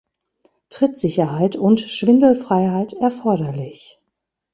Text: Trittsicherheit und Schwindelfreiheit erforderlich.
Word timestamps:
Trittsicherheit 0.71 1.55
und 1.57 1.79
Schwindelfreiheit 1.79 2.93
erforderlich. 2.93 4.01